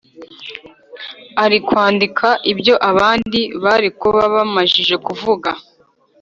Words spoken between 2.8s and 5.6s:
abandi barikuba bamajije kuvuga